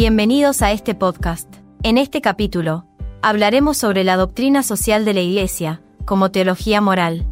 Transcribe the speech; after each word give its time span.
Bienvenidos 0.00 0.62
a 0.62 0.70
este 0.70 0.94
podcast. 0.94 1.52
En 1.82 1.98
este 1.98 2.20
capítulo, 2.20 2.86
hablaremos 3.20 3.78
sobre 3.78 4.04
la 4.04 4.16
doctrina 4.16 4.62
social 4.62 5.04
de 5.04 5.12
la 5.12 5.22
Iglesia, 5.22 5.82
como 6.04 6.30
teología 6.30 6.80
moral. 6.80 7.26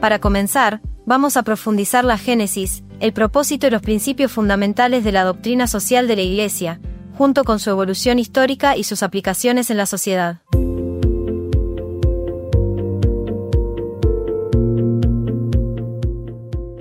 Para 0.00 0.20
comenzar, 0.20 0.80
vamos 1.06 1.36
a 1.36 1.42
profundizar 1.42 2.04
la 2.04 2.18
génesis, 2.18 2.84
el 3.00 3.12
propósito 3.12 3.66
y 3.66 3.70
los 3.70 3.82
principios 3.82 4.30
fundamentales 4.30 5.02
de 5.02 5.10
la 5.10 5.24
doctrina 5.24 5.66
social 5.66 6.06
de 6.06 6.14
la 6.14 6.22
Iglesia, 6.22 6.80
junto 7.18 7.42
con 7.42 7.58
su 7.58 7.68
evolución 7.68 8.20
histórica 8.20 8.76
y 8.76 8.84
sus 8.84 9.02
aplicaciones 9.02 9.70
en 9.70 9.76
la 9.76 9.86
sociedad. 9.86 10.38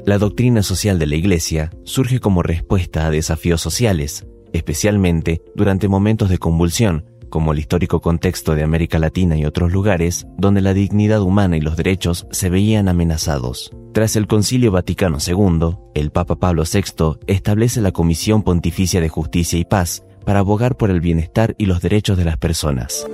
La 0.03 0.17
doctrina 0.17 0.63
social 0.63 0.97
de 0.97 1.05
la 1.05 1.15
Iglesia 1.15 1.69
surge 1.83 2.19
como 2.19 2.41
respuesta 2.41 3.05
a 3.05 3.11
desafíos 3.11 3.61
sociales, 3.61 4.25
especialmente 4.51 5.43
durante 5.55 5.87
momentos 5.87 6.29
de 6.29 6.39
convulsión, 6.39 7.05
como 7.29 7.53
el 7.53 7.59
histórico 7.59 8.01
contexto 8.01 8.55
de 8.55 8.63
América 8.63 8.97
Latina 8.97 9.37
y 9.37 9.45
otros 9.45 9.71
lugares 9.71 10.25
donde 10.39 10.61
la 10.61 10.73
dignidad 10.73 11.21
humana 11.21 11.55
y 11.55 11.61
los 11.61 11.77
derechos 11.77 12.25
se 12.31 12.49
veían 12.49 12.89
amenazados. 12.89 13.71
Tras 13.93 14.15
el 14.15 14.25
Concilio 14.25 14.71
Vaticano 14.71 15.19
II, 15.25 15.77
el 15.93 16.09
Papa 16.09 16.35
Pablo 16.35 16.63
VI 16.63 17.19
establece 17.27 17.79
la 17.79 17.91
Comisión 17.91 18.41
Pontificia 18.41 19.01
de 19.01 19.09
Justicia 19.09 19.59
y 19.59 19.65
Paz 19.65 20.03
para 20.25 20.39
abogar 20.39 20.77
por 20.77 20.89
el 20.89 20.99
bienestar 20.99 21.53
y 21.59 21.67
los 21.67 21.79
derechos 21.79 22.17
de 22.17 22.25
las 22.25 22.37
personas. 22.37 23.07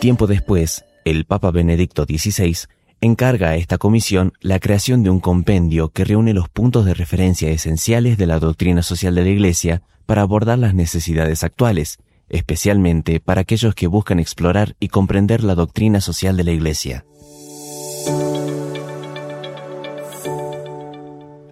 Tiempo 0.00 0.26
después, 0.26 0.86
el 1.04 1.26
Papa 1.26 1.50
Benedicto 1.50 2.04
XVI 2.04 2.56
encarga 3.02 3.50
a 3.50 3.56
esta 3.56 3.78
comisión 3.78 4.32
la 4.40 4.60
creación 4.60 5.02
de 5.02 5.10
un 5.10 5.18
compendio 5.18 5.90
que 5.90 6.04
reúne 6.04 6.32
los 6.32 6.48
puntos 6.48 6.84
de 6.84 6.94
referencia 6.94 7.50
esenciales 7.50 8.16
de 8.16 8.26
la 8.28 8.38
doctrina 8.38 8.82
social 8.82 9.16
de 9.16 9.22
la 9.24 9.28
Iglesia 9.28 9.82
para 10.06 10.22
abordar 10.22 10.60
las 10.60 10.72
necesidades 10.72 11.42
actuales, 11.42 11.98
especialmente 12.28 13.18
para 13.18 13.40
aquellos 13.40 13.74
que 13.74 13.88
buscan 13.88 14.20
explorar 14.20 14.76
y 14.78 14.86
comprender 14.86 15.42
la 15.42 15.56
doctrina 15.56 16.00
social 16.00 16.36
de 16.36 16.44
la 16.44 16.52
Iglesia. 16.52 17.04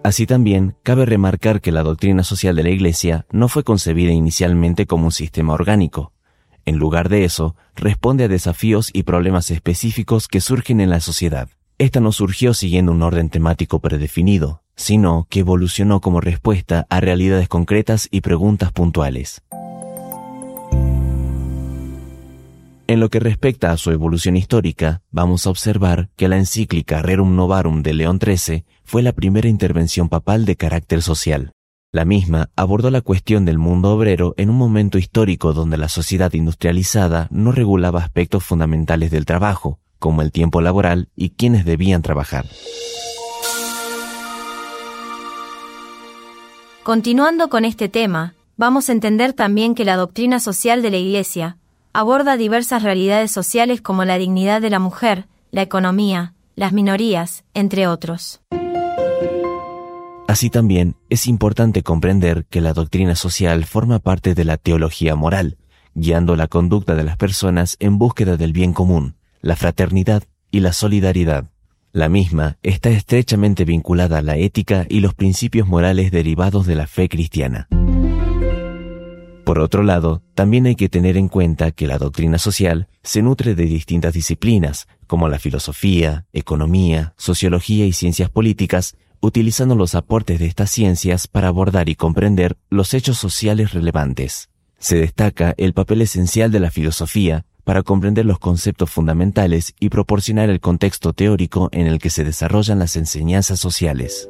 Así 0.03 0.25
también, 0.25 0.75
cabe 0.83 1.05
remarcar 1.05 1.59
que 1.59 1.73
la 1.73 1.83
doctrina 1.83 2.23
social 2.23 2.55
de 2.55 2.63
la 2.63 2.69
Iglesia 2.69 3.25
no 3.29 3.49
fue 3.49 3.65
concebida 3.65 4.13
inicialmente 4.13 4.85
como 4.87 5.05
un 5.05 5.11
sistema 5.11 5.53
orgánico, 5.53 6.13
en 6.65 6.77
lugar 6.77 7.09
de 7.09 7.23
eso, 7.23 7.55
responde 7.75 8.25
a 8.25 8.27
desafíos 8.27 8.89
y 8.93 9.03
problemas 9.03 9.51
específicos 9.51 10.27
que 10.27 10.41
surgen 10.41 10.81
en 10.81 10.89
la 10.89 10.99
sociedad. 10.99 11.49
Esta 11.77 11.99
no 11.99 12.11
surgió 12.11 12.53
siguiendo 12.53 12.91
un 12.91 13.01
orden 13.01 13.29
temático 13.29 13.79
predefinido, 13.79 14.61
sino 14.75 15.27
que 15.29 15.39
evolucionó 15.39 16.01
como 16.01 16.21
respuesta 16.21 16.85
a 16.89 16.99
realidades 16.99 17.47
concretas 17.47 18.07
y 18.11 18.21
preguntas 18.21 18.71
puntuales. 18.71 19.41
En 22.91 22.99
lo 22.99 23.09
que 23.09 23.21
respecta 23.21 23.71
a 23.71 23.77
su 23.77 23.91
evolución 23.91 24.35
histórica, 24.35 25.01
vamos 25.11 25.47
a 25.47 25.49
observar 25.49 26.09
que 26.17 26.27
la 26.27 26.37
encíclica 26.37 27.01
Rerum 27.01 27.37
Novarum 27.37 27.83
de 27.83 27.93
León 27.93 28.19
XIII 28.21 28.65
fue 28.83 29.01
la 29.01 29.13
primera 29.13 29.47
intervención 29.47 30.09
papal 30.09 30.43
de 30.43 30.57
carácter 30.57 31.01
social. 31.01 31.53
La 31.93 32.05
misma 32.05 32.49
abordó 32.55 32.89
la 32.89 33.01
cuestión 33.01 33.43
del 33.43 33.57
mundo 33.57 33.91
obrero 33.91 34.33
en 34.37 34.49
un 34.49 34.55
momento 34.55 34.97
histórico 34.97 35.51
donde 35.51 35.75
la 35.75 35.89
sociedad 35.89 36.31
industrializada 36.31 37.27
no 37.31 37.51
regulaba 37.51 37.99
aspectos 37.99 38.45
fundamentales 38.45 39.11
del 39.11 39.25
trabajo, 39.25 39.77
como 39.99 40.21
el 40.21 40.31
tiempo 40.31 40.61
laboral 40.61 41.09
y 41.17 41.31
quienes 41.31 41.65
debían 41.65 42.01
trabajar. 42.01 42.45
Continuando 46.83 47.49
con 47.49 47.65
este 47.65 47.89
tema, 47.89 48.35
vamos 48.55 48.87
a 48.87 48.93
entender 48.93 49.33
también 49.33 49.75
que 49.75 49.83
la 49.83 49.97
doctrina 49.97 50.39
social 50.39 50.81
de 50.81 50.91
la 50.91 50.97
Iglesia 50.97 51.57
aborda 51.91 52.37
diversas 52.37 52.83
realidades 52.83 53.31
sociales 53.31 53.81
como 53.81 54.05
la 54.05 54.17
dignidad 54.17 54.61
de 54.61 54.69
la 54.69 54.79
mujer, 54.79 55.27
la 55.51 55.61
economía, 55.61 56.35
las 56.55 56.71
minorías, 56.71 57.43
entre 57.53 57.87
otros. 57.87 58.39
Así 60.31 60.49
también 60.49 60.95
es 61.09 61.27
importante 61.27 61.83
comprender 61.83 62.45
que 62.49 62.61
la 62.61 62.71
doctrina 62.71 63.17
social 63.17 63.65
forma 63.65 63.99
parte 63.99 64.33
de 64.33 64.45
la 64.45 64.55
teología 64.55 65.13
moral, 65.13 65.57
guiando 65.93 66.37
la 66.37 66.47
conducta 66.47 66.95
de 66.95 67.03
las 67.03 67.17
personas 67.17 67.75
en 67.81 67.97
búsqueda 67.97 68.37
del 68.37 68.53
bien 68.53 68.71
común, 68.71 69.17
la 69.41 69.57
fraternidad 69.57 70.23
y 70.49 70.61
la 70.61 70.71
solidaridad. 70.71 71.49
La 71.91 72.07
misma 72.07 72.55
está 72.63 72.91
estrechamente 72.91 73.65
vinculada 73.65 74.19
a 74.19 74.21
la 74.21 74.37
ética 74.37 74.85
y 74.87 75.01
los 75.01 75.13
principios 75.15 75.67
morales 75.67 76.11
derivados 76.11 76.65
de 76.65 76.75
la 76.75 76.87
fe 76.87 77.09
cristiana. 77.09 77.67
Por 79.51 79.59
otro 79.59 79.83
lado, 79.83 80.23
también 80.33 80.65
hay 80.65 80.77
que 80.77 80.87
tener 80.87 81.17
en 81.17 81.27
cuenta 81.27 81.71
que 81.71 81.85
la 81.85 81.97
doctrina 81.97 82.37
social 82.37 82.87
se 83.03 83.21
nutre 83.21 83.53
de 83.53 83.65
distintas 83.65 84.13
disciplinas, 84.13 84.87
como 85.07 85.27
la 85.27 85.39
filosofía, 85.39 86.25
economía, 86.31 87.13
sociología 87.17 87.85
y 87.85 87.91
ciencias 87.91 88.29
políticas, 88.29 88.95
utilizando 89.19 89.75
los 89.75 89.93
aportes 89.93 90.39
de 90.39 90.45
estas 90.45 90.71
ciencias 90.71 91.27
para 91.27 91.49
abordar 91.49 91.89
y 91.89 91.95
comprender 91.95 92.55
los 92.69 92.93
hechos 92.93 93.17
sociales 93.17 93.73
relevantes. 93.73 94.49
Se 94.79 94.95
destaca 94.95 95.53
el 95.57 95.73
papel 95.73 96.01
esencial 96.03 96.49
de 96.49 96.61
la 96.61 96.71
filosofía 96.71 97.45
para 97.65 97.83
comprender 97.83 98.25
los 98.25 98.39
conceptos 98.39 98.89
fundamentales 98.89 99.75
y 99.81 99.89
proporcionar 99.89 100.49
el 100.49 100.61
contexto 100.61 101.11
teórico 101.11 101.67
en 101.73 101.87
el 101.87 101.99
que 101.99 102.09
se 102.09 102.23
desarrollan 102.23 102.79
las 102.79 102.95
enseñanzas 102.95 103.59
sociales. 103.59 104.29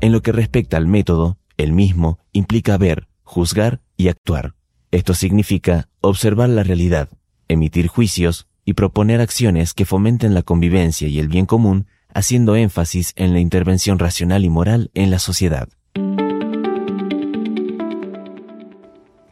En 0.00 0.12
lo 0.12 0.22
que 0.22 0.32
respecta 0.32 0.78
al 0.78 0.86
método, 0.86 1.37
el 1.58 1.72
mismo 1.72 2.18
implica 2.32 2.78
ver, 2.78 3.08
juzgar 3.22 3.82
y 3.98 4.08
actuar. 4.08 4.54
Esto 4.90 5.12
significa 5.12 5.90
observar 6.00 6.48
la 6.48 6.62
realidad, 6.62 7.10
emitir 7.48 7.88
juicios, 7.88 8.46
y 8.68 8.74
proponer 8.74 9.22
acciones 9.22 9.72
que 9.72 9.86
fomenten 9.86 10.34
la 10.34 10.42
convivencia 10.42 11.08
y 11.08 11.18
el 11.20 11.28
bien 11.28 11.46
común, 11.46 11.86
haciendo 12.12 12.54
énfasis 12.54 13.14
en 13.16 13.32
la 13.32 13.40
intervención 13.40 13.98
racional 13.98 14.44
y 14.44 14.50
moral 14.50 14.90
en 14.92 15.10
la 15.10 15.18
sociedad. 15.18 15.70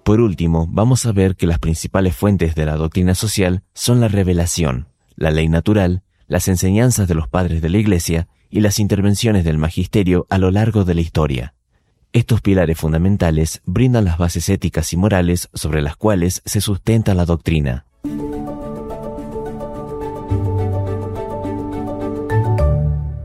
Por 0.04 0.22
último, 0.22 0.66
vamos 0.70 1.04
a 1.04 1.12
ver 1.12 1.36
que 1.36 1.46
las 1.46 1.58
principales 1.58 2.16
fuentes 2.16 2.54
de 2.54 2.64
la 2.64 2.76
doctrina 2.76 3.14
social 3.14 3.62
son 3.74 4.00
la 4.00 4.08
revelación, 4.08 4.88
la 5.16 5.30
ley 5.30 5.50
natural, 5.50 6.02
las 6.28 6.48
enseñanzas 6.48 7.06
de 7.06 7.14
los 7.14 7.28
padres 7.28 7.60
de 7.60 7.68
la 7.68 7.76
Iglesia 7.76 8.28
y 8.48 8.60
las 8.60 8.78
intervenciones 8.78 9.44
del 9.44 9.58
magisterio 9.58 10.26
a 10.30 10.38
lo 10.38 10.50
largo 10.50 10.84
de 10.84 10.94
la 10.94 11.02
historia. 11.02 11.55
Estos 12.16 12.40
pilares 12.40 12.78
fundamentales 12.78 13.60
brindan 13.66 14.06
las 14.06 14.16
bases 14.16 14.48
éticas 14.48 14.90
y 14.94 14.96
morales 14.96 15.50
sobre 15.52 15.82
las 15.82 15.96
cuales 15.96 16.40
se 16.46 16.62
sustenta 16.62 17.12
la 17.12 17.26
doctrina. 17.26 17.84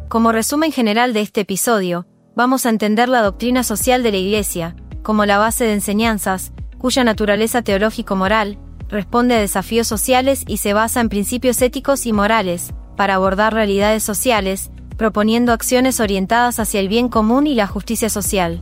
Como 0.09 0.34
resumen 0.34 0.74
general 0.74 1.13
de 1.13 1.22
este 1.22 1.40
episodio, 1.40 2.06
vamos 2.35 2.66
a 2.66 2.69
entender 2.69 3.07
la 3.07 3.22
doctrina 3.22 3.63
social 3.63 4.03
de 4.03 4.12
la 4.12 4.18
Iglesia, 4.18 4.75
como 5.03 5.25
la 5.25 5.38
base 5.38 5.63
de 5.63 5.72
enseñanzas, 5.72 6.51
cuya 6.78 7.06
naturaleza 7.06 7.62
teológico-moral 7.62 8.57
responde 8.90 9.35
a 9.35 9.40
desafíos 9.40 9.88
sociales 9.88 10.44
y 10.47 10.57
se 10.57 10.74
basa 10.74 11.00
en 11.00 11.07
principios 11.07 11.62
éticos 11.62 12.06
y 12.06 12.12
morales, 12.12 12.74
para 12.97 13.16
abordar 13.16 13.53
realidades 13.53 14.03
sociales, 14.03 14.69
proponiendo 14.97 15.53
acciones 15.53 16.01
orientadas 16.01 16.59
hacia 16.59 16.81
el 16.81 16.90
bien 16.90 17.07
común 17.07 17.47
y 17.47 17.56
la 17.56 17.68
justicia 17.68 18.09
social. 18.09 18.62